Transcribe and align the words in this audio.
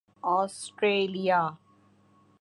Australia 0.23 1.41